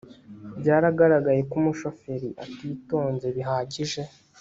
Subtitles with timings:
[0.59, 4.01] byaragaragaye ko umushoferi atitonze bihagije